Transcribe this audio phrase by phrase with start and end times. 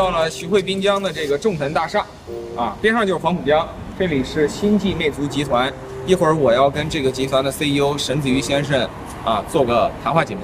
[0.00, 2.06] 到了徐汇滨江的这个众腾大厦，
[2.56, 5.70] 啊，边上就是黄浦江，这里是星际魅族集团。
[6.06, 8.88] 一会儿我要跟这个集团的 CEO 沈子瑜先生
[9.26, 10.40] 啊做个谈话节目。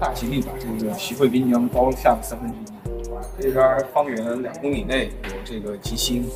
[0.00, 3.40] 大吉利把这个徐汇滨江包下了三分之一。
[3.40, 6.28] 这边方圆两公里内有这个吉星，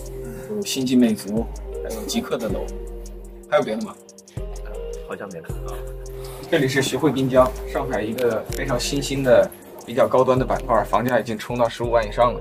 [0.48, 1.45] 有星际魅族，
[1.83, 2.64] 还有极客的楼，
[3.50, 3.92] 还有别的吗？
[5.09, 5.75] 好像没了啊。
[6.52, 9.51] 这里是徐汇滨江，上海一个非常新兴的、
[9.87, 12.38] 比较高端的板块，房价已经冲到十五万以上了。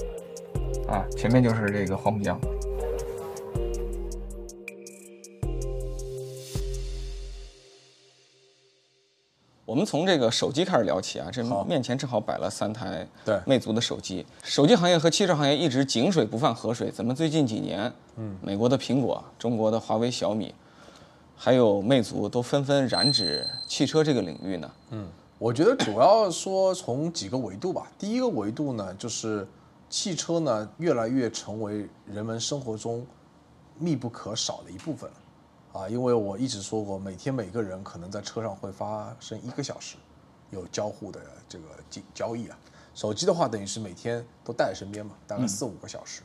[0.89, 2.37] 啊，前面就是这个黄浦江。
[9.63, 14.25] 我们从这个手机开始聊起啊，这面前正好摆了三台对魅族的手机。
[14.43, 20.53] 手机行业和汽车行业一直井水不犯河水，怎么最近几年，嗯，美国的苹果、中国的华为、小米，
[21.43, 24.71] 还有魅族都纷纷染指汽车这个领域呢？
[24.91, 27.91] 嗯我觉得主要说从几个维度吧。
[27.97, 29.47] 第一个维度呢，就是
[29.89, 33.03] 汽车呢越来越成为人们生活中
[33.79, 35.81] 密不可少的一部分了。
[35.81, 39.95] 啊，因为我一直说过，每天每个人可能在车上会发生一个小时
[40.51, 42.59] 有交互的这个交交易啊。
[42.93, 46.21] 手机的话，等于是每天都带在身边嘛，大概四五个小时。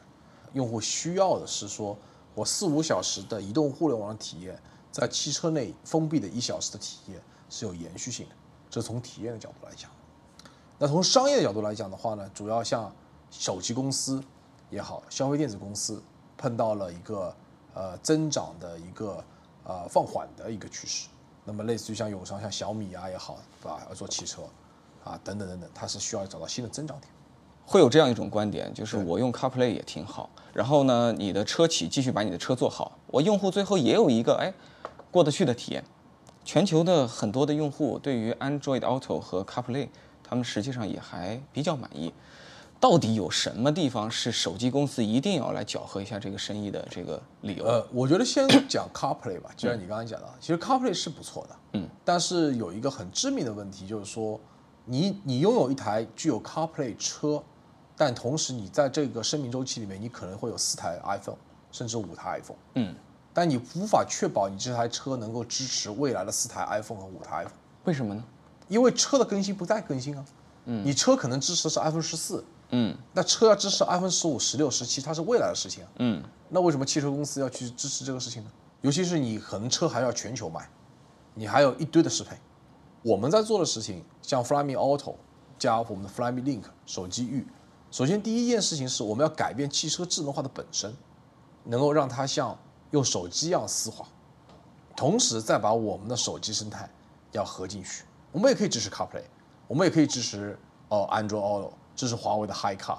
[0.53, 1.97] 用户需要的是说，
[2.35, 4.61] 我四五小时的移动互联网体验，
[4.97, 8.35] 在汽车内封闭的一小时的体验是有延续性的。
[8.71, 9.91] 这从体验的角度来讲。
[10.79, 12.91] 那从商业的角度来讲的话呢，主要像
[13.31, 14.23] 手机公司
[14.71, 16.03] 也好，消费电子公司
[16.39, 17.35] 碰到了一个
[17.75, 19.23] 呃增长的一个
[19.65, 21.09] 呃放缓的一个趋势。
[21.45, 23.87] 那么类似于像友商、像小米啊也好，对吧？
[23.91, 24.43] 要做汽车
[25.05, 27.13] 啊等等等等，它是需要找到新的增长点。
[27.67, 34.53] 会有这样一种观点，就是我用 CarPlay 也挺好，然后呢，你的车企继续把你的车做好，我用户最后也有一个哎
[35.17, 35.83] 过得去的体验。
[36.45, 39.89] 全球的很多的用户对于 Android Auto 和 CarPlay，
[40.23, 42.13] 他们实际上也还比较满意。
[42.79, 47.65] 到底有什么地方是手机公司一定要来搅和一下这个生意的这个理由？
[47.65, 54.39] 呃，我觉得先讲 CarPlay 吧，就像你刚刚讲的，其实 CarPlay 是不错的，嗯，但是有一个很致命的问题，就是说
[54.85, 57.43] 你你拥有一台具有 CarPlay 车，
[57.97, 61.39] 但同时你在这个生命周期里面，你可能会有四台 iPhone，
[61.73, 62.95] 甚至五台 iPhone，嗯，
[63.37, 67.53] 但你无法确保你这台车能够支持未来的四台 iPhone 和五台 iPhone，
[67.85, 68.25] 为什么呢？
[68.67, 70.25] 因为车的更新不再更新啊，
[70.65, 75.91] 嗯，你车可能支持的是 iPhone 十四，嗯那车要支持 iPhone 十五、十六、十七，它是未来的事情啊。
[75.99, 78.51] 嗯，那为什么汽车公司要去支持这个事情呢？
[78.81, 80.67] 尤其是你可能车还要全球卖，
[81.35, 82.35] 你还有一堆的适配。
[83.03, 85.15] 我们在做的事情，像 Flyme Auto
[85.59, 87.47] 加我们的 Flyme Link 手机域，
[87.91, 90.91] 首先第一件事情是我们要改变汽车智能化的本身，
[91.65, 92.59] 能够让它像
[92.97, 94.05] 用手机一样丝滑，
[94.97, 96.89] 同时再把我们的手机生态
[97.33, 98.05] 要合进去。
[98.33, 99.23] 我们也可以支持 CarPlay，
[99.69, 100.59] 我们也可以支持
[100.89, 102.99] 哦 Android Auto，支持华为的 HiCar，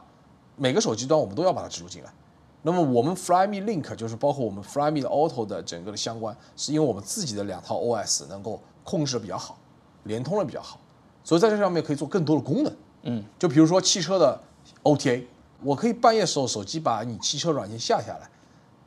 [0.56, 2.13] 每个手机端我们都要把它植入进来。
[2.62, 9.57] 那么我们 Flyme Link 就是包括我们 Flyme 的 Auto 的整个的相关，是因为我们自己的两套 OS 能够控制的比较好，
[10.03, 10.80] 联通的比较好，
[11.24, 12.75] 所以在这上面可以做更多的功能。
[13.03, 14.40] 嗯，就比如说汽车的
[14.84, 15.24] OTA，
[15.63, 18.30] 我可以半夜时候手机把你汽车软件下下来，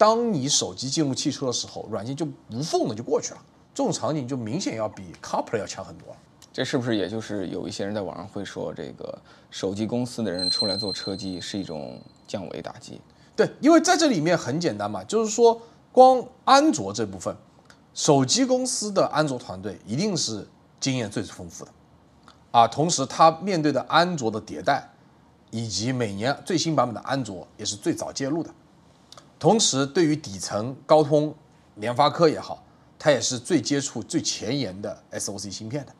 [0.01, 3.45] 当你手机进入汽车的时候，软件就无缝的就过去了。
[3.75, 6.17] 这种场景就明显要比 CarPlay 要强很多了。
[6.51, 9.19] 这是不是也就是有一些人在网上会说，这个
[9.51, 12.99] 手机公司的人出来做车机是一种降维打击？
[13.37, 15.61] 对，因为在这里面很简单嘛，就是说
[15.93, 17.37] 光安卓这部分，
[17.93, 20.49] 手机公司的安卓团队一定是
[20.81, 21.71] 经验最丰富的，
[22.53, 24.89] 啊，同时他面对的安卓的迭代，
[25.51, 28.51] 以及每年最新版本的安卓也是最早介入的，
[29.41, 31.35] 同时对于底层高通、
[31.77, 32.63] 联发科也好，
[32.99, 35.93] 它也是最接触最前沿的 SOC 芯片的，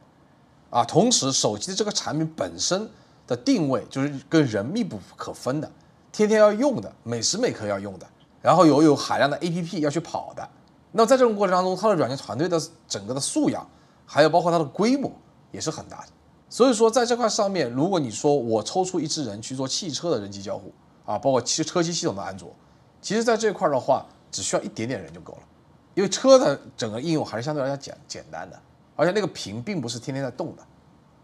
[0.69, 2.87] 啊，同时手机的这个产品本身
[3.27, 5.73] 的定位就是跟人密不可分的，
[6.13, 8.07] 天天要用的，每时每刻要用的，
[8.43, 10.47] 然后有有海量的 APP 要去跑的。
[10.93, 13.67] 那么在这种过程当中，它的软件团队的整个的素养，
[14.05, 15.11] 还有包括它的规模
[15.51, 16.09] 也是很大的。
[16.51, 20.71] 所以说，在这块上面，如果你说我抽出一支人去做汽车的人机交互
[21.07, 22.55] 啊，包括汽车机系统的安卓，
[23.01, 25.43] 其实在这块的话，只需要一点点人就够了，
[25.95, 28.61] 因为车的整个应用还是相对来讲简简单的，
[28.97, 30.63] 而且那个屏并不是天天在动的，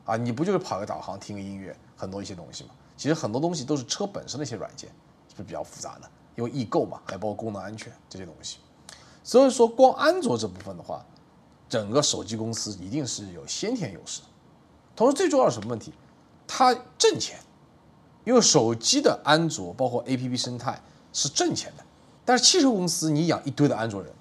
[0.05, 2.71] 啊，你不就是跑个导航、听个音乐，很多一些东西嘛。
[2.97, 4.91] 其实很多东西都是车本身的一些软件
[5.37, 8.59] 是比较复杂的，因为易购嘛，还包括功能安全这些东西。
[9.23, 11.05] 所以说，光安卓这部分的话，
[11.69, 14.23] 整个手机公司一定是有先天优势。
[14.95, 15.93] 同时，最重要的什么问题？
[16.47, 17.39] 它挣钱，
[18.25, 20.81] 因为手机的安卓包括 APP 生态
[21.17, 21.85] 是挣钱的，
[22.25, 24.13] 但是汽车公司你养一堆的安卓人，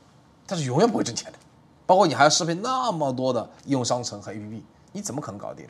[0.47, 1.37] 它是永远不会挣钱的。
[1.85, 4.61] 包括你还要适配那么多的应用商城和 APP，
[4.93, 5.67] 你怎么可能搞定？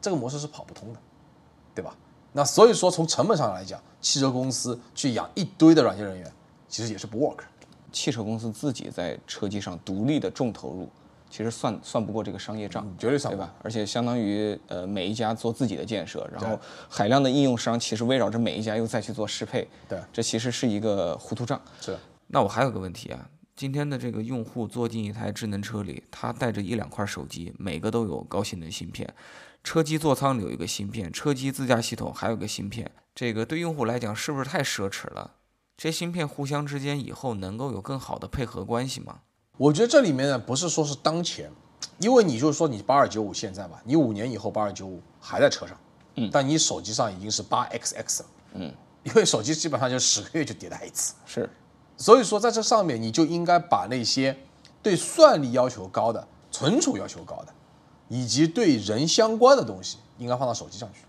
[0.00, 1.00] 这个模式是跑不通的，
[1.74, 1.96] 对吧？
[2.32, 6.30] 那所以说从成本上来讲，汽车公司去养一堆的软件人员，
[6.68, 7.38] 其实也是不 work。
[7.90, 10.88] 汽车公司自己在车机上独立的重投入，
[11.30, 13.54] 其实算算不过这个商业账，绝对算不对吧？
[13.62, 16.58] 而且相当于呃每一家做自己的建设，然后
[16.88, 21.60] 海量的应用商其实围绕着每一家又再去做适配，对这其实是一个糊涂账。
[21.80, 21.96] 是
[22.28, 29.12] 那我还有个问题啊，今天的这个用户坐进一台智能车里，他带着一两块手机，每个都有高性能芯片，
[29.64, 35.32] 车机座舱里有一个芯片，车机自驾系统还有个芯片，这个对用户来讲是不是太奢侈了？
[35.76, 39.20] 这些芯片互相之间以后能够有更好的配合关系吗？
[39.58, 41.50] 我觉得这里面呢，不是说是当前，
[41.98, 45.76] 因为你就是说你八二九五现在吧，你五年以后八二九五还在车上，
[46.14, 48.72] 嗯，但你手机上已经是八 XX 了，嗯，
[49.02, 51.50] 因为手机基本上就十个月就迭代一次，是，
[51.96, 54.36] 所以说在这上面你就应该把那些
[54.80, 57.52] 对算力要求高的、存储要求高的，
[58.08, 61.00] 以及对人相关的东西，应该放到手机上去，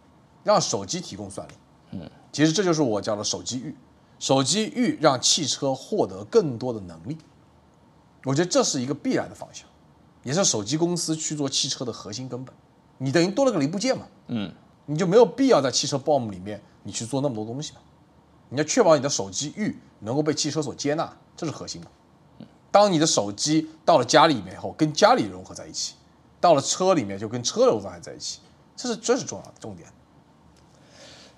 [0.44, 1.52] 让手机提供算力。
[1.92, 3.76] 嗯，其实这就是我叫的手机域，
[4.18, 7.16] 手机域让汽车获得更多的能力。
[8.30, 9.68] 我觉得这是一个必然的方向，
[10.22, 12.54] 也是手机公司去做汽车的核心根本。
[13.00, 14.54] 你等于多了个零部件嘛，嗯，
[14.86, 17.80] 你就没有必要在汽车 BOM 里面你去做那么多东西嘛。
[18.50, 21.88] 你要确保你的手机域能够被汽车所接纳，这是核心的。
[22.70, 25.96] 当你的手机到了家里面以后，跟家里融合在一起；
[26.40, 28.42] 到了车里面就跟车融合在一起，
[28.76, 29.92] 这是这是重要的重点。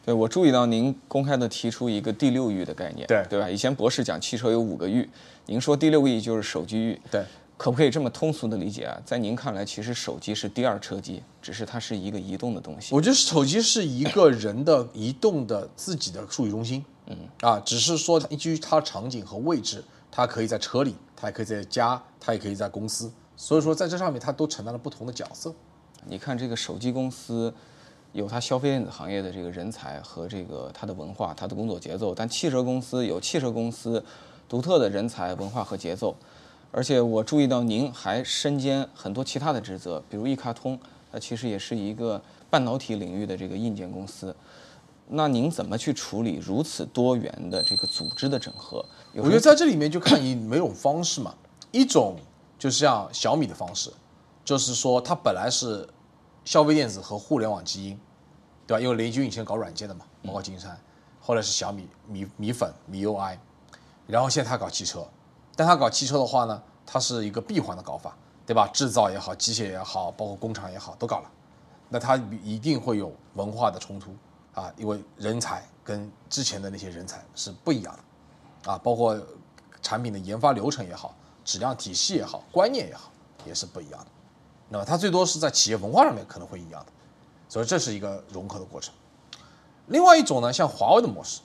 [0.03, 3.49] 对我注意到您公开的提出一个第六域的概念，对对吧？
[3.49, 5.07] 以前博士讲汽车有五个域，
[5.45, 7.23] 您说第六个域就是手机域，对，
[7.55, 8.99] 可不可以这么通俗的理解啊？
[9.05, 12.95] 在您看来，其实手机是第二车机，只是它是一个移动的东西。
[12.95, 25.53] 我觉得手机是一个人的 移动的自己的数据中心，嗯啊，只是说基于它的场景和位置，它可以在车里，它也可以在家，它也可以在公司，所以说在这上面它都承担了不同的角色。
[26.07, 27.53] 你看这个手机公司，
[28.13, 34.03] 有它消费电子行业的这个人才和这个它的文化、它的工作节奏，但汽车公司有汽车公司
[34.49, 36.15] 独特的人才、文化和节奏。
[36.73, 40.79] 而且我注意到您还身兼很多其他的职责，比如一卡通，
[41.11, 44.35] 它其实也是一个半导体领域的这个硬件公司。
[45.13, 48.85] 那您怎么去处理如此多元的这个组织的整合？
[49.15, 51.35] 我觉得在这里面就看你每种方式嘛，
[51.71, 52.15] 一种
[52.57, 53.91] 就是像小米的方式，
[54.45, 55.85] 就是说它本来是
[56.43, 57.99] 消费电子和互联网基因，
[58.65, 58.81] 对吧？
[58.81, 60.77] 因为雷军以前搞软件的嘛，包括金山，
[61.19, 63.37] 后来是小米米米粉米 UI，
[64.07, 65.07] 然后现在他搞汽车，
[65.55, 68.15] 但他搞汽车的话呢，它是一个闭环的搞法，
[68.45, 68.67] 对吧？
[68.73, 71.31] 制造也好，机械也好，包括工厂也好，都搞了，
[71.89, 74.15] 那它一定会有文化的冲突
[74.53, 78.71] 啊，因为人才跟之前的那些人才是不一样的。
[78.71, 79.19] 啊，包括
[79.81, 83.11] 产品的研发流程也好，质量体系也好，观念也好，
[83.45, 84.07] 也是不一样的。
[84.73, 86.91] 那么它最多是在企业文化上面可能会一样的，
[87.49, 88.93] 所以这是一个融合的过程。
[89.87, 91.41] 另外一种呢，像华为的模式，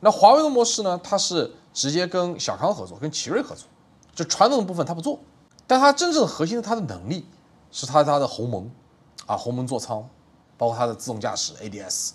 [0.00, 3.66] 那华为的模式呢，它是直接跟小康合作，跟奇瑞合作，
[4.14, 5.18] 就传统的部分它不做，
[5.66, 7.26] 但它真正核心的它的能力
[7.70, 8.70] 是它它的鸿蒙
[9.26, 10.08] 啊，鸿蒙座舱，
[10.56, 12.12] 包括它的自动驾驶 ADS，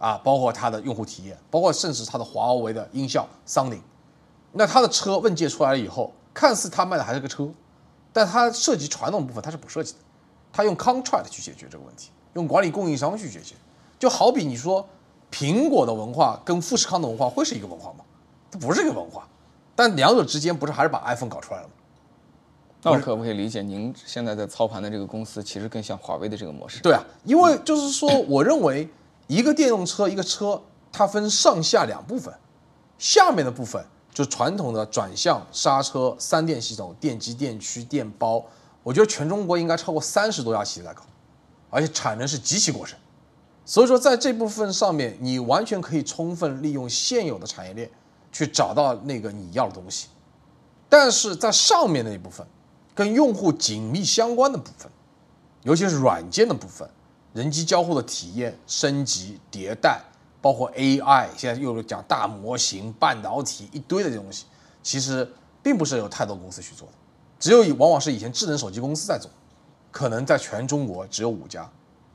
[0.00, 3.82] 啊，包括它的用户体验，包括甚至它的华为的音效 Sounding。
[4.50, 7.48] 那它的车问界出来了以后，看似它卖的还是个车，
[8.12, 9.98] 但它涉及传统部分它是不涉及的，
[10.52, 13.54] 它用 contract 去解决这个问题，用管理供应商去解决。
[13.98, 14.86] 就好比你说
[15.30, 18.04] 苹果的文化跟富士康的文化会是一个文化吗？
[18.50, 19.26] 它不是一个文化，
[19.74, 21.72] 但两者之间不是还是把 iPhone 搞出来了吗？
[22.82, 26.80] 那我可不可以理解您现在在操盘的这个公司，其实更像华为的这个模式？
[26.80, 28.88] 对啊，因为就是说，我认为
[29.28, 32.34] 一个电动车，一个车，它分上下两部分，
[32.98, 38.44] 下面的部分就传统的转向、刹车、三电系统、电机、电驱、电包，
[38.82, 41.02] 我觉得全中国应该超过三十多家企业在搞，
[41.70, 42.98] 而且产能是极其过剩。
[43.64, 47.88] 所以说，在这部分上面，你完全可以充分利用现有的产业链
[48.32, 50.08] 去找到那个你要的东西，
[50.88, 52.46] 但是在上面那一部分，
[52.94, 54.90] 跟用户紧密相关的部分，
[55.62, 56.90] 尤其是软件的部分，
[57.32, 60.02] 人机交互的体验、升级、迭代，
[60.42, 64.44] 包括 AI，现在又讲大模型、半导体一堆的这东西，
[64.82, 65.26] 其实
[65.62, 66.94] 并不是有太多公司去做的，
[67.38, 69.30] 只有以往往是以前智能手机公司在做，
[69.92, 71.70] 可能在全中国只有五家，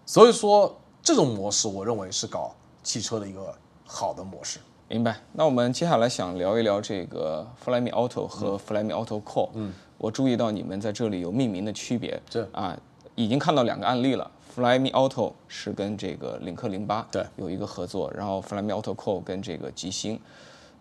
[0.05, 2.53] 所以说这种模式，我认为是搞
[2.84, 3.55] 汽车的一个
[3.86, 4.60] 好的模式。
[4.89, 5.17] 明白。
[5.34, 9.50] 那我们接下来想聊一聊这个 Flyme Auto 和 Flyme Auto Core。
[9.53, 12.22] 嗯，我注意到你们在这里有命名的区别。
[12.29, 12.77] 是啊，
[13.15, 14.29] 已经看到两个案例了。
[14.58, 20.20] Flyme Auto 是跟这个领克零八对有一个合作，然后 Flyme Auto Core 跟这个极星。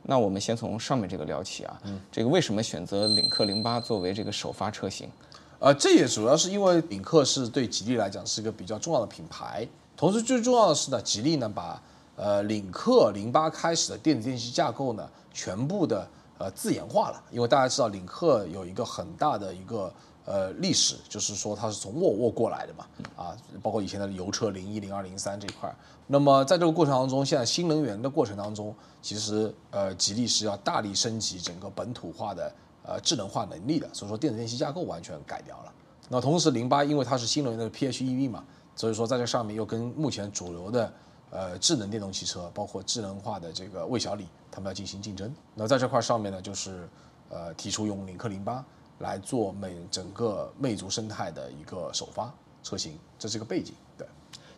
[0.04, 1.78] 那我们先从上面这个聊起啊。
[1.84, 5.10] 嗯，这个为什么选择领克零八作为这个首发车型？
[5.58, 11.78] 呃，这也主要是因为领克是对吉利来讲是一个比较重要的品牌，同时最重要的是呢，吉利呢把
[12.16, 19.92] 呃领克零八开始的电子电器架构呢全部的呃自研化了，因为大家知道领克有一个很大的一个
[20.26, 25.74] 呃历史，就是说它是从沃尔沃过来的嘛，啊，包括以前的油车零一、零二、零三这一块儿。
[26.06, 32.52] 那么在这个过程当中，现在新能源的过程当中，其实呃吉利是要大力升级整个本土化的。
[32.88, 35.72] 呃，智能化能力的，所以说电子电器架构完全改掉了。
[36.08, 38.44] 那同时，零八因为它是新能源的 PHEV 嘛，
[38.76, 40.92] 所以说在这上面又跟目前主流的
[41.30, 45.34] 呃智能电动汽车，包括智能化的这个魏小李，他们要进行竞争。
[45.52, 46.88] 那在这块上面呢，就是
[47.28, 48.64] 呃提出用领克零八
[48.98, 53.74] 来做美整个魅族生态的一个首发车型，这是个背景。
[53.98, 54.06] 对，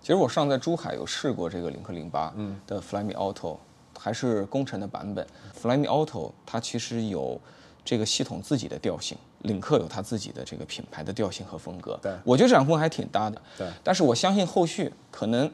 [0.00, 2.34] 其实我上在珠海有试过这个领克零八
[2.66, 3.56] 的 Flyme Auto，
[3.98, 5.26] 还是工程的版本。
[5.60, 7.40] Flyme Auto 它其实有。
[7.84, 11.98] 这个系统自己的调性，领克有它自己的这个品牌的调性和风格。
[12.02, 13.40] 对，我觉得这两部分还挺搭的。
[13.56, 15.50] 对，但是我相信后续可能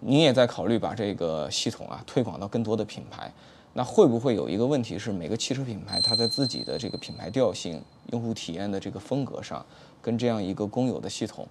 [0.00, 3.30] 您也在考虑把这个系统啊推广到更多的品牌。
[3.74, 9.66] 那会不会有一个问题是，每个汽车品牌它在自己的这个品牌调性、用户体验的这个风格上，
[10.00, 11.46] 跟这样一个公有的系统，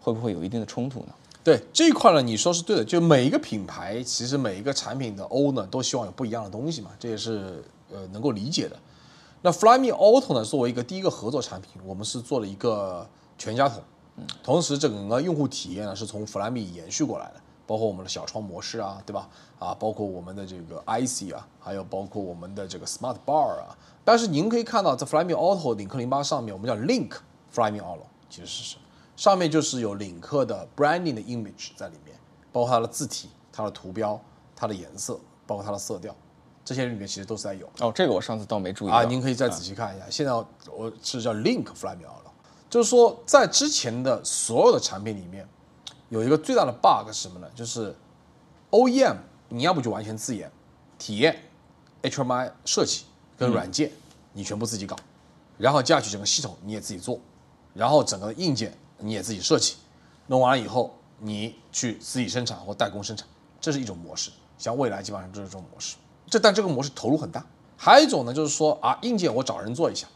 [0.00, 1.14] 会不会有一定的冲突呢？
[1.44, 2.84] 对这一块呢，你说是对的。
[2.84, 8.76] 就每一个品牌，其实每一个产品的 O 呢，都希望有不一样的东西嘛，这也是呃能够理解的。
[9.40, 10.44] 那 Flyme Auto 呢？
[10.44, 13.04] 作为一个第一个合作产品，我们是做了一个
[13.36, 13.82] 全家桶，
[14.42, 17.40] 同时整个用户体验呢是从 Flyme 延续过来的，
[17.72, 19.26] 包括我们的小窗模式啊，对吧？
[19.58, 23.74] 啊，包括我们的这个 IC 啊，还有包括我们的这个 Smart Bar 啊。
[24.04, 27.12] 但是您可以看到，在 Flyme Auto 领克零八上面，我们叫 Link
[27.54, 28.76] Flyme Auto，其实是
[29.16, 32.14] 上面就是有领克的 branding 的 image 在里面，
[32.52, 34.20] 包括它的字体、它的图标、
[34.54, 36.14] 它的颜色，包括它的色调。
[36.62, 40.04] 这些里面其实都是在有哦，这个我上次倒没注意啊，您可以再仔细看一下。
[40.10, 42.30] 现在我是叫 Link Flyme Auto，，
[42.68, 45.48] 就是说在之前的所有的产品里面，
[46.12, 47.48] 有一个最大的 bug 是什么呢？
[47.54, 47.96] 就是
[48.70, 49.16] OEM
[49.48, 50.52] 你要不就完全自研，
[50.98, 51.34] 体验、
[52.02, 53.04] HMI 设计
[53.34, 53.90] 跟软件
[54.34, 54.94] 你全部自己搞，
[55.56, 57.18] 然后驾驶整个系统你也自己做，
[57.72, 59.76] 然后整个硬件你也自己设计，
[60.26, 63.26] 弄完了以后你去自己生产或代工生产，
[63.58, 64.30] 这是一种模式。
[64.58, 65.96] 像未来基本上就是这种模式。
[66.26, 67.42] 这但这个模式投入很大，
[67.78, 70.06] 还有一种呢，就是说啊，硬件我找人做一下，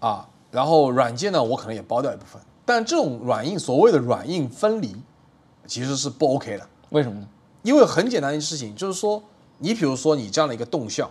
[0.00, 2.42] 啊，然后软件呢，我可能也包掉一部分。
[2.66, 5.00] 但这种软硬所谓的软硬分离，
[5.68, 6.68] 其实是不 OK 的。
[6.90, 7.28] 为什么呢？
[7.62, 9.22] 因为很简单的事情，就是说，
[9.58, 11.10] 你比如说你这样的一个动向，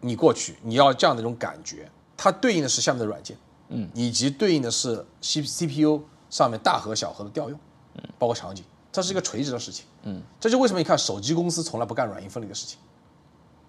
[0.00, 3.36] 你过去你要这样的一种感觉，它对应的是下面的软件，
[3.68, 7.58] 嗯，以及对应的是 C C P U 上面大核小核的调用，
[7.94, 12.78] 嗯，包括场景，这是一个垂直的事情，嗯，这就为什么你看手机公司从来不干软硬分离的事情。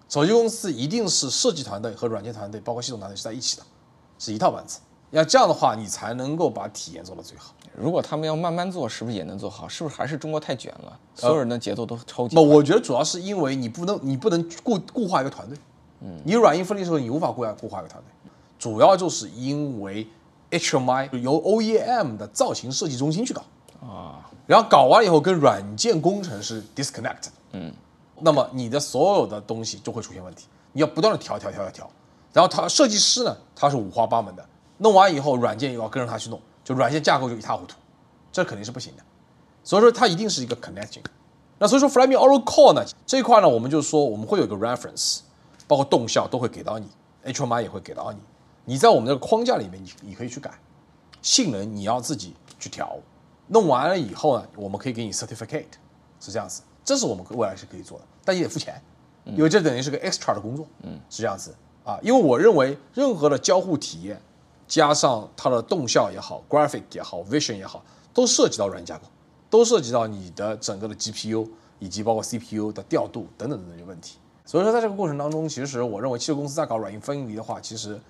[0.08, 3.62] 手机公司一定是设计团队和软件团队，包括系统团队是在一起的，
[4.18, 4.80] 是一套班子。
[5.10, 7.52] 要这样的话，你才能够把体验做到最好。
[7.74, 9.66] 如果他们要慢慢做，是不是也能做好？
[9.68, 10.98] 是不是还是中国太卷了？
[11.14, 12.36] 所有人的节奏都超级。
[12.36, 15.56] 不，我觉得主要是因为你不能，你不能固固化一个团队。
[16.00, 18.30] 嗯，你软硬分离的时候，你无法固化固化一个团队。
[18.58, 20.06] 主要就是因为
[20.50, 23.42] HMI 由 OEM 的造型设计中心去搞
[23.80, 27.28] 啊，然后搞完以后跟软件工程师 disconnect。
[27.52, 27.72] 嗯。
[28.22, 31.90] 那么你的所有的东西就会出现问题，你要不断的调调调调调，
[32.34, 34.44] 然后他设计师呢，他是五花八门的，
[34.82, 37.76] 弄完以后软件又要跟着他去弄，就软件架构就一塌糊涂，
[38.32, 39.02] 这肯定是不行的。
[39.62, 41.04] 所以说它一定是一个 connecting。
[41.58, 45.20] 那所以说 Flyme Auto Core 呢这一块呢，我们就说我们会有一个 reference，
[45.68, 46.88] 包括动效都会给到你
[47.26, 48.18] ，HMI 也会给到你，
[48.64, 50.50] 你在我们这个框架里面你你可以去改，
[51.20, 52.96] 性能你要自己去调，
[53.48, 55.66] 弄完了以后呢，我们可以给你 certificate，
[56.18, 56.62] 是这样子。
[56.82, 58.82] 这是我们未来是可以做的，但也得付钱，
[59.26, 61.98] 因为这等于是个 extra 的工作，嗯，是这样子啊。
[62.02, 64.20] 因为我认为任何的交互体验，
[64.70, 67.84] 加上它的动效也好，graphic 也好，vision 也好，
[68.14, 69.10] 都涉及到软件架构，
[69.50, 71.48] 都涉及到你的整个的 GPU
[71.80, 74.18] 以及包括 CPU 的调度等等等等问题。
[74.46, 78.00] 所以说，在这个过程当中，其实我认为汽车公司在搞软硬分离的话，其实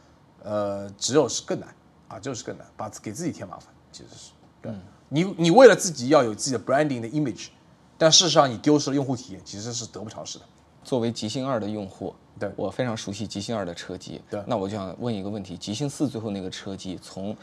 [0.43, 1.75] 呃，只有是更难
[2.09, 4.31] 啊，就是更难，把给自己添麻烦，其实是，
[4.65, 7.49] 嗯，你你为了自己要有自己的 branding 的 image。
[7.97, 10.45] 但事实上，你丢失了用户体验，其实是得不偿失的。
[10.83, 14.21] 作为极星二的用户，对我非常熟悉极星二的车机。
[14.31, 17.37] 对，那我就想问一个问题：极星四最后那个车机，从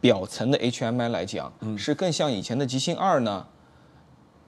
[0.00, 3.46] 表层的 HMI 来讲，是更像以前的极星二呢？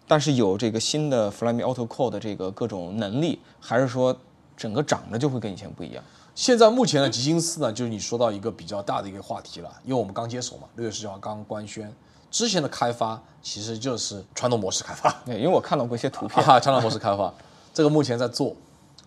[0.06, 4.16] 但是有这个新的 Flyme Auto Core 的这个各种能力，还是说
[4.56, 6.04] 整个长得就会跟以前不一样？
[6.34, 11.90] 现在目前的极星四呢，就是你说到一个比较大的一个话题了，因为我们刚接手嘛，六月十九号刚官宣。
[12.30, 17.32] 之前的开发其实就是传统模式开发，对，因为我看到过一些图片，传统模式开发，
[17.76, 18.56] 这个目前在做，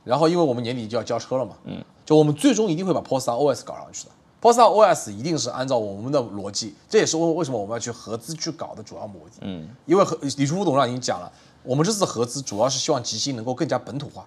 [0.04, 9.38] 然后因为我们年底就要交车了嘛，嗯，就我们最终一定会把 Polestar OS 搞上去的，Polestar OS 一定是按照我们的逻辑，这也是为为什么我们要去合资去搞的主要目的。
[9.42, 11.32] 嗯，因为和李书福董事长已经讲了，
[11.64, 14.24] 我们这次合资主要是希望极星能够更加本土化。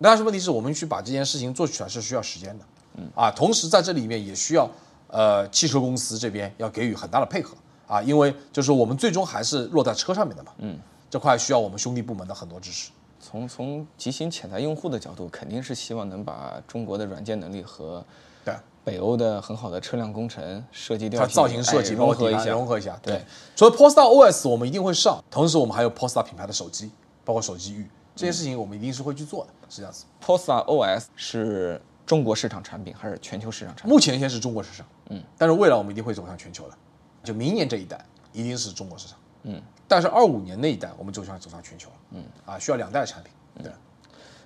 [0.00, 2.64] 但是问题是我们去把这件事情做起来是需要时间的。
[2.94, 4.70] 嗯，啊，同时在这里面也需要
[5.08, 7.56] 呃汽车公司这边要给予很大的配合
[7.88, 10.52] 啊，因为就是我们最终还是落在车上面的嘛。
[10.58, 10.78] 嗯，
[11.10, 12.92] 这块需要我们兄弟部门的很多支持。
[13.20, 18.04] 从从极星潜在用户的角度，肯定是希望能把中国的软件能力和
[18.44, 22.98] 对北欧的很好的车辆工程设计调它造型设计哎融合一下，融合一下。
[23.02, 23.24] 对对，
[23.54, 26.90] 除了 Polestar OS 我们一定会上，同时我们还有 Polestar 品牌的手机，
[27.24, 27.86] 包括手机域
[28.16, 30.06] 这些事情，我们一定是会去做的，是这样子。
[30.24, 33.92] Polestar OS 是中国市场产品还是全球市场产品？
[33.92, 36.74] 目前先是中国市场，嗯，但是未来我们一定会走向全球的，
[37.22, 41.88] 就明年这一代一定是中国市场，嗯，但是二五年那一代我们走向走向全球。
[41.90, 43.32] 了，嗯，啊，需要两代产品，
[43.62, 43.72] 对。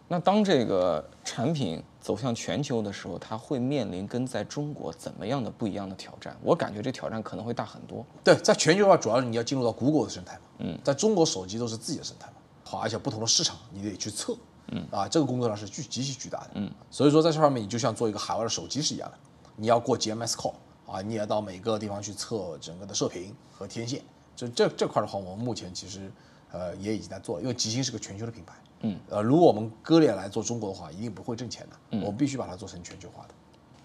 [0.07, 6.37] 那当这个产品走向全球的时候，它会面临跟在中国怎么样的不一样的挑战？
[6.43, 8.05] 我感觉这挑战可能会大很多。
[8.23, 12.35] 对，在全球的话，主要是你要进入到 Google 的生态嘛，嗯，在中国手机都是自己的生态嘛，
[12.65, 14.37] 好，而且不同的市场你得去测，
[14.73, 19.19] 嗯，啊，这个工作量是巨极其巨大的，嗯，所以说在这方面你就像做一个海外的手机是一样的，
[19.57, 20.53] 你要过 GMS call
[20.87, 24.03] 啊，你也要到每个地方去测整个的射频和天线，
[24.37, 26.11] 就这这块的话，我们目前其实
[26.53, 33.35] 呃也已经在做了，因为吉星是个全球的品牌，嗯，呃，如果我们割裂来做中国的话，一定不会挣钱的，我们必须把它做成全球化的。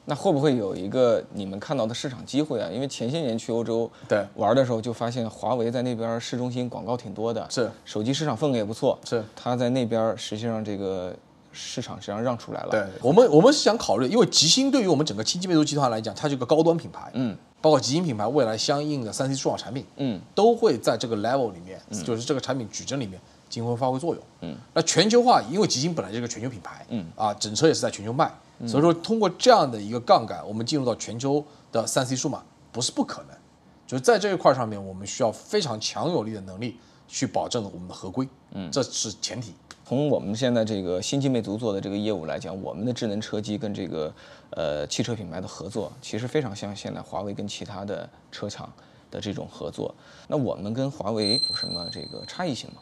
[0.05, 2.67] 那会不会有一个你们看到的市场机会啊？
[2.71, 11.15] 因为前些年去欧洲对玩的时候，就发现华为在那边市中心广告挺多的，是手机市场份额也不错，是它在那边实际上这个
[11.51, 12.69] 市场实际上让出来了。
[12.71, 28.31] 对，我们我们是想考虑，因为吉星对于我们整个轻基魅族集团来讲，它是一个高端品牌，嗯，包括极星品牌未来相应的三 C 数码产品，嗯，都会在这个 level 里面，就是这个产品矩阵里面进行发挥作用，嗯，那全球化，因为极星本来就是个全球品牌，嗯，啊，整车也是在全球卖，
[28.65, 33.37] 所以说通过这样的一个杠杆，我们进入到全球的三 C 数码不是不可能，
[33.85, 39.53] 就是在这一块上面，我们需要非常强有力的能力去保证我们的合规，嗯，这是前提。
[39.89, 44.13] 从我们现在这个新机魅族做的这个业务来讲，我们的智能车机跟这个
[44.51, 48.71] 呃汽车品牌的合作，其实非常像现在华为跟其他的车厂
[49.09, 49.95] 的这种合作。
[50.27, 52.75] 那我们跟华为有什么这个差异性吗？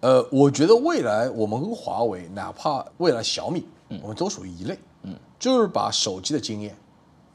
[0.00, 3.64] 呃，我觉得未来我们跟华为，哪怕未来小米，
[4.02, 6.76] 我们都属于一类，嗯，就是把手机的经验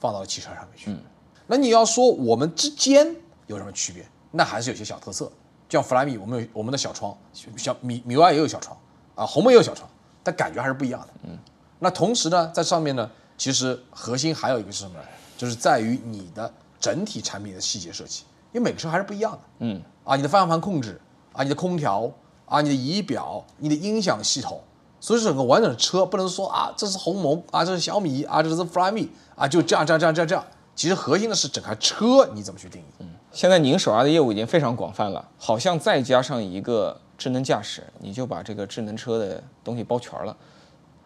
[0.02, 0.92] 放到了汽车上面去。
[0.92, 1.00] 嗯，
[1.48, 3.16] 那你要说我们之间
[3.46, 4.06] 有什么区别？
[4.32, 5.32] 那还是有些小特色，
[5.70, 7.18] 就像弗莱米，我们有我们的小窗，
[7.56, 8.78] 小米米 UI 也有小窗
[9.18, 9.90] 啊，红莓也有小窗，
[10.22, 11.08] 但感觉还是不一样的。
[11.24, 11.38] 嗯，
[11.80, 15.04] 那同时呢，在上面呢，其实核心还有一个是什么呢？
[15.36, 19.40] 就是在于你的整体产品的细节设计，因为每个车还是不一样的。
[19.60, 21.02] 嗯，啊，你的方向盘控制
[21.34, 22.12] 啊，你的空调
[22.46, 24.62] 啊，你的仪表、你的音响系统，
[25.00, 30.46] 所以整个完整的车不能说啊，这是鸿蒙啊，这是小米啊，这是 Flyme 啊，就这样这样这样这样这样。
[30.76, 32.86] 其实核心的是整台车你怎么去定义。
[33.00, 40.36] 嗯现在您手下的业务已经非常广泛了，好像再加上一个智能驾驶，你就把这个智能车的东西包全了。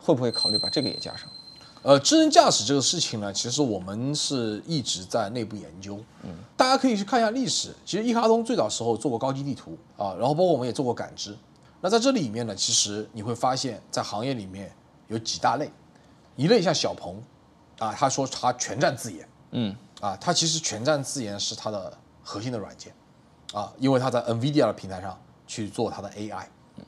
[0.03, 1.29] 会不会考虑把这个也加上？
[1.83, 5.99] 呃，智能驾驶这个事情呢，其实我们是一直在内部研究。
[6.23, 7.71] 嗯，大家可以去看一下历史。
[7.85, 11.37] 其实一卡通最早时候做过高级地图啊，然后包括我们也做过感知。
[11.81, 14.71] 那在这里面呢，其实你会发现在行业里面
[15.07, 15.71] 有几大类，
[16.35, 17.21] 一类像小鹏
[17.77, 22.93] 啊，他说他全站自研，嗯，啊，他其实全站自研是他的核心的软件
[23.53, 25.19] 啊，因为他在 NVIDIA 的平台上
[25.51, 26.45] 去做它的 AI，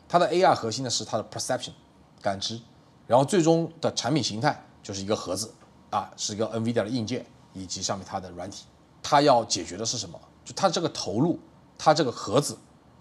[0.07, 1.73] 它的 AI 核心呢是它的 perception
[2.21, 2.57] 感知，
[3.05, 5.53] 然后最终的产品形态就是一个盒子
[5.89, 8.63] 啊，是一个 NVIDIA 的硬件以及上面它的软体，
[9.01, 10.17] 它要解决的是什么？
[10.45, 11.37] 就它这个投入，
[11.77, 12.57] 它这个盒子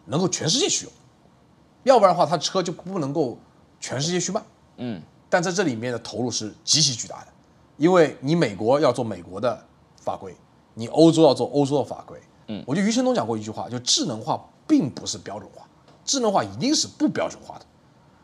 [0.07, 0.92] 能够全世界去用，
[1.85, 3.38] 要不然的话，它车就不能够
[3.79, 4.42] 全世界去卖。
[4.79, 7.29] 嗯，但在这里面的投入是极其巨大的，
[7.77, 9.64] 因为你美国要做美国的
[10.01, 10.35] 法规，
[10.75, 12.20] 你欧洲要做欧洲的法规。
[12.52, 15.66] 嗯，我觉得余承东讲过一句话，就智能化并不是标准化，
[16.04, 17.64] 智能化一定是不标准化的。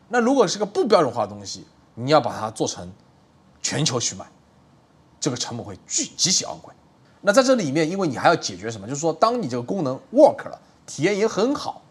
[0.07, 1.65] 那如果是个不标准化的东西，
[1.95, 2.91] 你要把它做成
[3.61, 4.25] 全球去卖，
[5.19, 6.73] 这个成本会巨极其昂贵。
[7.21, 8.87] 那在这里面，因为你还要解决什么？
[8.87, 11.81] 就是说，当你这个功能 work 了，体验也很好，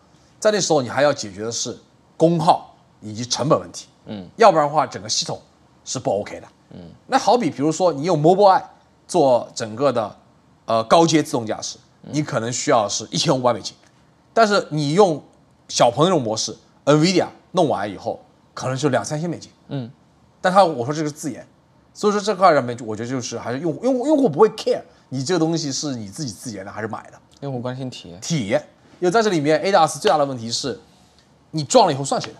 [0.40, 1.78] 在那时候你还要解决的是
[2.16, 3.88] 功耗以及成本问题。
[4.06, 5.40] 嗯，要不然的话，整个系统
[5.84, 6.48] 是不 OK 的。
[6.70, 8.62] 嗯，那好比比如说你用 Mobileye
[9.06, 10.16] 做整个的
[10.64, 11.78] 呃高阶自动驾驶，
[12.10, 13.74] 你可能需要是一千五百美金，
[14.32, 15.22] 但是你用
[15.68, 18.20] 小鹏那种模式，NVIDIA 弄完以后，
[18.54, 19.50] 可能就两三千美金。
[19.68, 19.90] 嗯，
[20.40, 21.46] 但他我说这个是自研，
[21.92, 28.20] 所以说这块上面我觉得就是还是用户用户用户不会 care 你这个东西是你自己自研的还是买的用户关心体验。
[28.20, 28.60] 体验，
[29.00, 30.78] 因为在这里面 ADAS 最大的问题是，
[31.50, 32.38] 你撞了以后算谁的？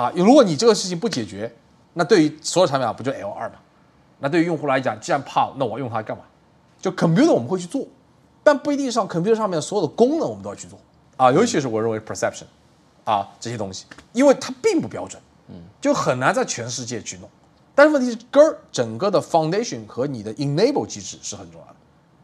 [0.00, 1.54] 啊，如果你这个事情不解决，
[1.94, 3.56] 那对于所有产品啊不就 L 二嘛？
[4.20, 6.22] 那对于用户来讲，既然怕，那我用它干嘛？
[6.80, 7.86] 就 computer 我们会去做，
[8.42, 10.78] 但不一定上 computer 上面所有的功能我们都要去做
[11.16, 12.44] 啊，尤其是我认为 perception
[13.04, 17.28] 啊这些东西，因为它并不标准，嗯，就很难在全世界去弄。
[17.74, 21.76] 但是问题是根儿整个的 foundation 和你的 enable 机制是很重要的。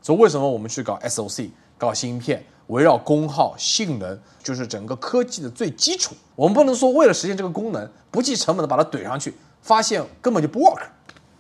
[0.03, 6.15] 所以为什么我们去搞 SOC、搞芯片，围绕功耗、性能，就是整个科技的最基础。
[6.35, 10.83] 我们不能说为了实现这个功能，不计成本的把它怼上去，发现根本就不 work，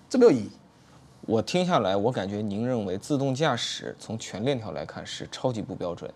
[0.08, 0.50] 这没有意义。
[1.28, 6.10] 我听下来，我感觉您认为自动驾驶从全链条来看是超级不标准，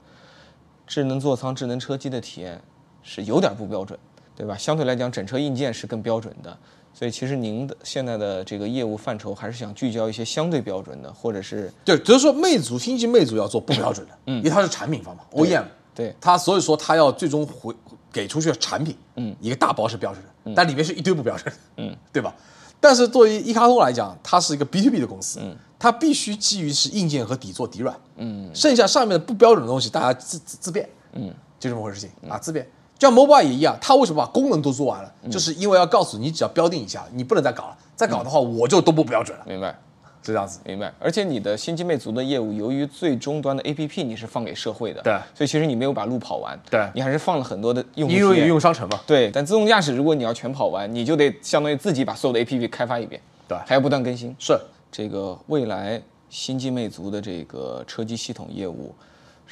[0.86, 2.58] 智能座舱、智能车机的体验
[3.02, 3.98] 是有点不标准，
[4.34, 4.56] 对吧？
[4.56, 6.56] 相对来讲，整车硬件是更标准的。
[6.94, 17.74] 所以其实您的现在的这个业务范畴还是想聚焦一些相对标准的，或者是对，只是说魅族、星际魅族要做不标准的，嗯，因为它是产品方嘛，OEM，对它，所以说它要最终回
[18.10, 22.34] 给出去的产品，嗯，一个大包是标准的，但里面是一堆不标准的，嗯，对吧？
[22.82, 32.68] 但是作为一卡通来讲，它是一个 B to B 的公司，嗯，它必须基于是硬件和底座底软，嗯，剩下上面的不标准的东西，大家自自自变，嗯，就这么回事情啊，自变。
[32.98, 35.12] 像 mobile 也一样，它为什么把功能都做完了？
[35.30, 37.76] 就是因为要告诉你，只要标定一下，你不能再搞了。
[37.94, 39.44] 再搞的话，我就都不标准了。
[39.46, 39.78] 明白，
[40.22, 40.60] 是这样子。
[40.64, 40.92] 明白。
[40.98, 46.58] 而且你的星际魅族的业务，由于最终端的 APP 你是放给社会的，对，所以其实你没有把路跑完。
[46.70, 49.00] 对，你还是放了很多的用户因为用商城嘛。
[49.06, 53.20] 对，但自动驾驶如果你要全跑完，你就得相当于自己把所有的 APP 开发一遍。
[53.48, 54.34] 对，还要不断更新。
[54.38, 54.58] 是
[54.90, 58.94] 这个未来星际魅族的这个车机系统业务。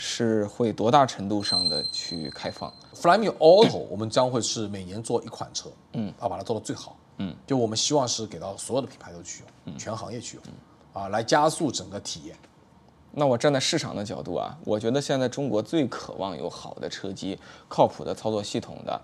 [0.03, 10.45] 是会多大程度上的去开放？Flyme Auto 我们将会是每年做一款车，嗯，要把它做到最好，嗯，就我们希望是给到所有的品牌都去用，全行业去用，
[10.95, 12.35] 啊，来加速整个体验。
[13.13, 18.99] 那我站在市场的角度啊，我觉得现在中国最渴望有好的车机、靠谱的操作系统的，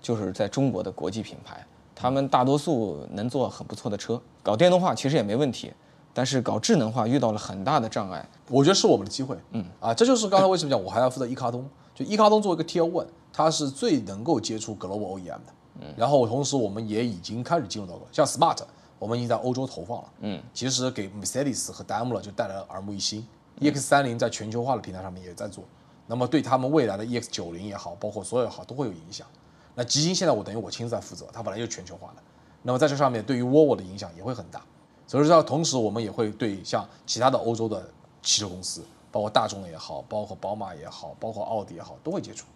[0.00, 5.72] 就是在中国的国际品牌，他们大多数能做很不错的车，搞电动化其实也没问题。
[6.14, 9.36] 但是搞智能化遇到了很大的障碍，我觉得是我们的机会。
[9.50, 15.55] 嗯啊，这就是刚才为什么讲我还要负责一卡通，就一卡通作为一个 Tier One，它是最能够接触 Global OEM 的。
[15.80, 18.58] 嗯，然后同时我们也已经开始进入到了像 Smart，
[18.98, 20.08] 我们已经在欧洲投放了。
[20.20, 23.26] 嗯，其实给 Mercedes 和 Daimler 就带来了耳目一新。
[23.60, 25.64] EX 三零在全球化的平台上面也在做，
[26.06, 29.26] 那么对他们未来的 EX 九零也好，包括所有也好，都会有影响。
[29.74, 32.22] 那基金现在我等于我亲自在负责，它本来就是全球化的，
[32.62, 34.62] 那么在这上面对于 Volvo 的影响也会很大。
[35.06, 37.88] 所以说，同时我们也会对像其他的欧洲的
[38.22, 42.46] 汽车公司，包括大众也好，包括宝马也好，包括奥迪也好，都会接触，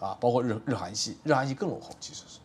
[0.00, 2.39] 啊，包括日日韩系，日韩系更落后，其实是。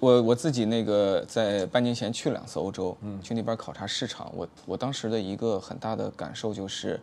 [0.00, 7.00] 我我自己那个在半年前去两次欧洲，嗯，去那边考察市场，我我当时的一个很大的感受就是，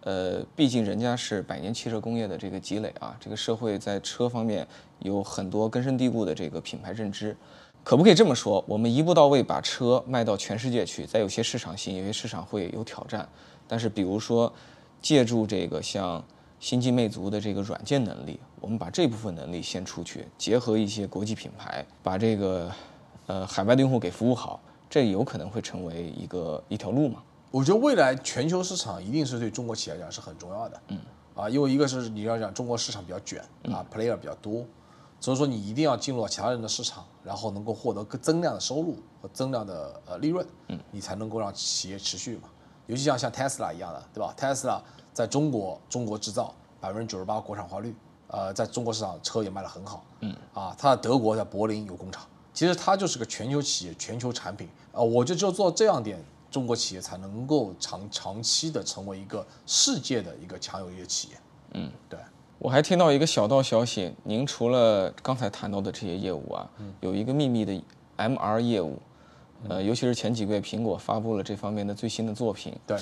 [0.00, 4.66] 呃，毕竟人家是百年汽车工业的这个积累啊，这个社会在车方面
[5.00, 7.36] 有很多根深蒂固的这个品牌认知。
[7.84, 8.64] 可不可以这么说？
[8.68, 13.28] 我们一步到位把车卖到全世界去，在有些市场行，有些市场会有挑战。
[13.66, 14.52] 但是，比如说，
[15.00, 16.24] 借助这个像
[16.62, 22.70] 星际魅族的这个软件能力，我们把这部分能力先出去，结合一些国际品牌，把这个
[23.26, 27.20] 呃海外的用户给服务好，这有可能会成为一个一条路嘛？
[27.50, 30.80] 我觉得未来全球市场一定是对中国企业来讲是很重要的。
[30.86, 31.00] 嗯，
[31.34, 34.64] 啊，因为一个是你要讲中国市场比较卷啊，player 比较多。
[35.18, 42.48] 所以说，你一定要进入到其他人的市场，然后能够获得更增量的收入和增量的呃利润，嗯，你才能够让企业持续嘛。
[42.86, 44.80] 尤其像像 Tesla 一样的，对吧？Tesla
[45.12, 47.94] 在中国中国制造，百分之九十八国产化率，
[48.28, 56.18] 呃，在中国市场车也卖得很好，嗯，啊，它在德国在柏林有工厂，其实它就是个全球企业、全球产品，啊，我就只有做这样点，
[56.50, 61.34] 中国企业才能够长长期的成为一个世界的一个强有力的企业，
[61.74, 62.18] 嗯，对。
[62.58, 66.70] 我还听到一个小道消息，您除了刚才谈到的这些业务啊，
[67.00, 67.82] 有一个秘密的
[68.16, 69.00] MR 业务，
[69.68, 72.72] 呃，尤其是前几个月苹果发布了这方面的最新的作品。
[72.86, 72.96] 对，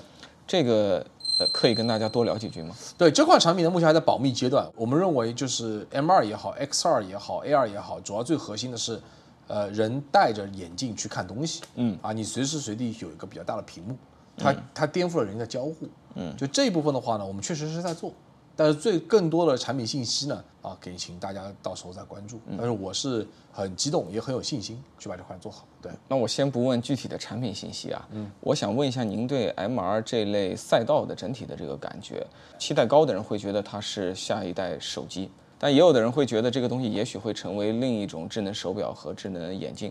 [0.47, 1.07] 这个
[1.41, 2.77] 呃，可以跟大家多聊几句吗？
[2.99, 4.71] 对，这款产品呢，目前还在保密阶段。
[4.77, 9.01] 我们认为就是 M 二也好 X 二也好 A 二也好，主要最核心的是，
[9.47, 11.63] 呃，人戴着眼镜去看东西。
[11.77, 13.97] 嗯，啊，你随时随地有一个比较大的屏幕，
[14.37, 15.89] 它它颠覆了人的交互。
[16.17, 18.13] 嗯，就这一部分的话呢，我们确实是在做。
[18.61, 22.39] 但是最更多的产品信息呢，啊，给请大家到时候再关注。
[22.59, 25.65] 但是我是很激动，也很有信心去把这块做好。
[25.81, 32.27] 对，那我先不问具体的产品信息啊，嗯，我想问一下您对 MR 这类赛道的整体的这个感觉。
[32.59, 39.91] 期待高的人会觉得它是下一代手机，但也有的人会觉得这个东西也许会成为另一种智能手表和智能眼镜，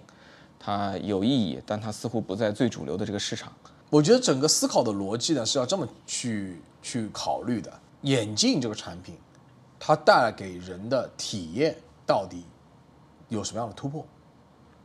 [0.59, 3.51] 它有意义，但它似乎不在最主流的这个市场。
[3.89, 7.73] 我觉得整个思考的逻辑呢是要这么去去考虑的。
[8.01, 9.17] 眼镜这个产品，
[9.79, 12.43] 它带来给人的体验到底
[13.27, 14.05] 有什么样的突破？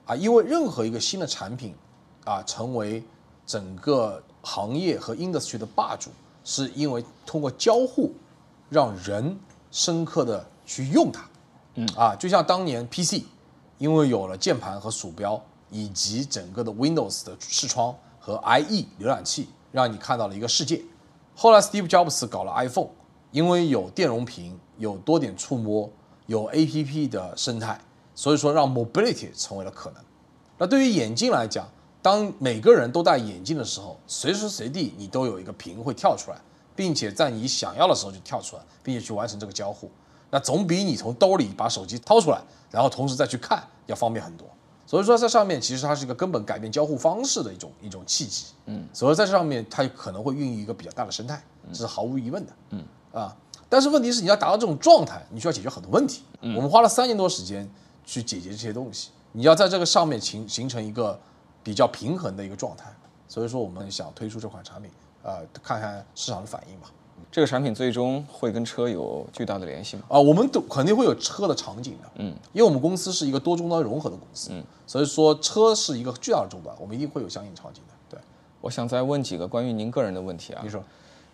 [0.07, 1.75] 啊，因为任何一个新的产品
[2.25, 3.03] 啊，成为
[3.47, 6.11] 整个行业和 industry 的霸主，
[6.45, 8.13] 是因为通过交互
[8.69, 9.39] 让人
[9.71, 11.25] 深刻的去用它。
[11.77, 13.23] 嗯啊，就像当年 PC，
[13.79, 20.83] 因为有了键盘和鼠标，以及整个的 Windows 的视窗和 IE 浏览器，让你看到了一个世界。
[21.35, 22.91] 后来 Steve Jobs 搞了 iPhone，
[23.35, 25.91] 因为有电容屏、有多点触摸、
[26.27, 27.77] 有 APP 的生态，
[28.15, 30.01] 所以说让 mobility 成为了可能。
[30.57, 31.69] 那对于眼镜来讲，
[32.01, 36.37] 当每个人都戴眼镜的时候，随时随地你都有一个屏会跳出来，
[36.77, 39.91] 并且在你想要的时候就跳出来，并且去完成这个交互。
[40.31, 44.47] 那总比你从兜里把手机掏出来，然后同时再去看要方便很多。
[44.87, 48.45] 所以说，在上面其实它是一个根本改变交互方式的一种一种契机。
[48.67, 51.43] 嗯，所以在这上面它可能会孕育一个比较大的生态，
[51.73, 52.53] 这是毫无疑问的。
[52.71, 53.35] 嗯啊，
[53.69, 56.23] 但是问题是你要达到这种状态，你需要解决很多问题。
[56.41, 57.67] 我们花了三年多时间
[58.05, 61.19] 去解决这些东西，你要在这个上面形形成一个
[61.63, 62.93] 比较平衡的一个状态。
[63.27, 64.91] 所以说，我们想推出这款产品，
[65.23, 66.91] 呃，看看市场的反应吧。
[67.33, 70.03] 这个产品最终会跟车有巨大的联系吗？
[70.09, 77.95] 啊，我们都肯定会有车的场景的，嗯，因为我们公司是一个多终端融合的公司，嗯，所以说车是一个巨大的终端，我们一定会有相应场景的。
[78.11, 78.21] 对，
[78.61, 80.61] 我想再问几个关于您个人的问题啊。
[80.63, 80.85] 你说，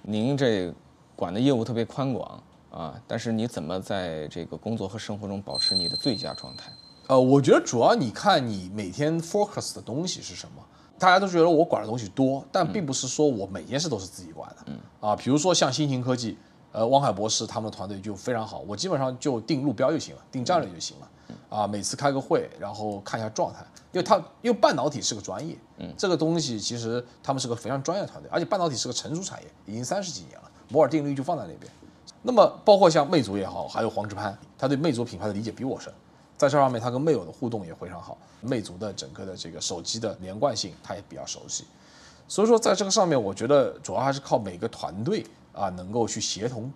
[0.02, 0.72] 您这
[1.20, 6.72] 管的业务特别宽广啊，但是你怎么在这个工作和生活中保持你的最佳状态？
[7.08, 10.64] 呃，我觉得主要你看你每天 focus 的东西是什么。
[10.98, 14.56] 大家都觉得我管的东西多，但并不是说我每件事都是自己管的。
[14.66, 16.38] 嗯啊，比如说像新型科技，
[16.72, 21.10] 呃，汪海博士他们的团队就非常好，我基本上就定路标就行了，定战略就行了。
[21.50, 23.60] 啊，每次开个会，然后看一下状态，
[23.92, 31.70] 因为他因为半导体是个专业，嗯，这个东西其实他们是个非常专业的团队，而且半导体是个成熟产业，已经三十几年了，摩尔定律就放在那边。
[32.22, 35.92] 那么包括像魅族也好，还有黄志攀，他对魅族品牌的理解比我深。
[36.36, 41.64] 在这上面，他跟魅友的互动也非常好，魅族的整个的这个手机的连贯性，他也比较熟悉。
[42.26, 46.72] 所以说，在这个上面，我觉得主要还是靠每个团队啊，能够去协同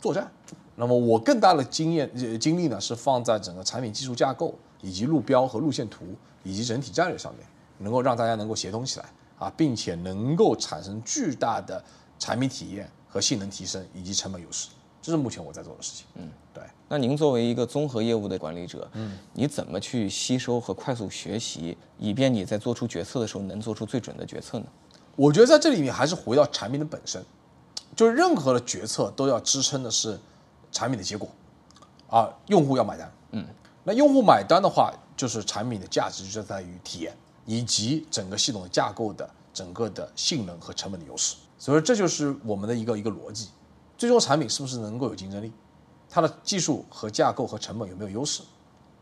[0.00, 0.30] 作战。
[0.76, 6.06] 那么我更大的经验精力呢，是放在整个产品技术架构以及路标和路线图
[6.42, 7.46] 以及整体战略上面，
[7.78, 9.06] 能够让大家能够协同起来
[9.38, 11.82] 啊，并且能够产生巨大的
[12.18, 14.70] 产品体验和性能提升以及成本优势。
[15.00, 16.04] 这是目前我在做的事情。
[16.16, 16.64] 嗯，对。
[16.88, 24.66] 那您作为一个综合业务的管理者，嗯，你怎么去吸收和快速学习，以便你在做出决策的时候能做出最准的决策呢？
[25.14, 27.24] 我觉得在这里面还是回到产品的本身，
[27.94, 30.18] 就是任何的决策都要支撑的是
[30.72, 31.28] 产品的结果，
[32.10, 33.12] 啊，用户要买单。
[33.30, 33.46] 嗯，
[33.84, 41.36] 那用户买单的话，就是产品的价值就在于体验以及整个系统的架构的整个的性能和成本的优势。
[41.64, 43.48] 所以这就是我们的一个一个逻辑。
[43.96, 45.50] 最终产品是不是能够有竞争力？
[46.10, 48.42] 它的技术和架构和成本有没有优势？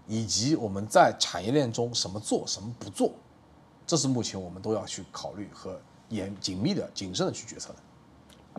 [0.06, 3.10] 以及我们在产业链中什么做什么不做，
[3.84, 5.76] 这是目前我们都要去考虑和
[6.10, 7.76] 严紧密的、谨慎的去决策的。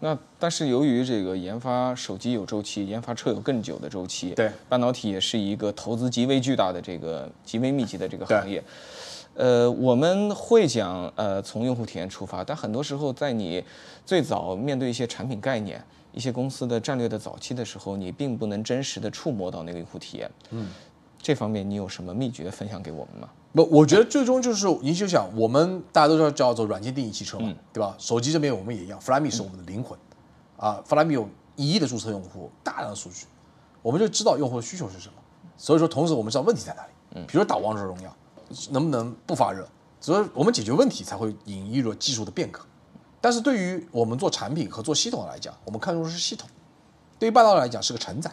[0.01, 8.61] 那但是由于这个研发手机有周期，研发车有更久的周期，对，半导体也是一个投资极为巨大的这个极为密集的这个行业。
[9.35, 13.63] 呃，我们会讲呃从用户体验出发，但很多时候在你
[14.05, 15.83] 最早面对一些产品概念。
[16.15, 20.29] 一些公司的战略的早期的时候，你并不能真实的触摸到那个用户体验。
[20.51, 20.67] 嗯，
[21.19, 23.27] 这方面你有什么秘诀分享给我们吗？
[23.51, 27.95] 不，我觉得最终就是你就想，我们大家都知道叫做软件定义汽车嘛，对吧？
[27.97, 29.97] 手机这边我们也一样，Flyme 是我们的灵魂
[30.55, 33.25] 啊，Flyme 有一亿的注册用户，大量的数据，
[33.81, 35.15] 我们就知道用户的需求是什么。
[35.57, 36.89] 所以说，同时我们知道问题在哪里。
[37.15, 38.15] 嗯，比如打王者荣耀，
[38.71, 39.67] 能不能不发热？
[39.99, 42.59] 所以我们解决问题才会引一轮技术的变革。
[43.21, 46.47] 但是对于我们做产品和做系统来讲，我们看重的是系统；
[47.17, 48.29] 对于半导体来讲是个承载。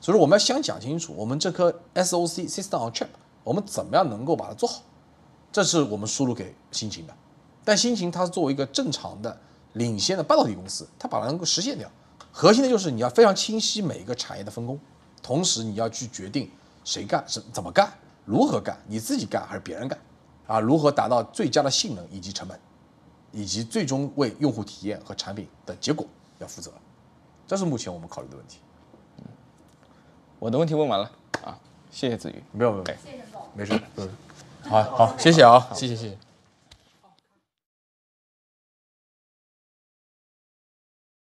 [0.00, 3.08] 所以说我们要先讲清楚，我们这颗 SOC System on Chip，
[3.42, 4.82] 我们怎么样能够把它做好，
[5.50, 7.14] 这是我们输入给新秦的。
[7.64, 9.38] 但新秦它是作为一个正常的
[9.74, 11.90] 领先的半导体公司，它把它能够实现掉。
[12.32, 14.78] 核心的就是你要非常清晰每一个产业的分工，
[15.22, 16.50] 同时你要去决定
[16.84, 17.92] 谁干是怎么干，
[18.24, 19.98] 如何干，你自己干还是别人干，
[20.46, 22.58] 啊，如何达到最佳的性能以及成本。
[23.34, 26.06] 以及最终为用户体验和产品的结果
[26.38, 26.70] 要负责，
[27.46, 28.58] 这是目前我们考虑的问题。
[29.20, 29.24] 嗯，
[30.38, 31.10] 我的问题问完了
[31.42, 31.58] 啊，
[31.90, 32.44] 谢谢子瑜。
[32.52, 33.00] 没有没有，没事，
[33.54, 34.08] 没事，嗯，
[34.68, 36.18] 好好，谢谢啊，谢谢谢谢。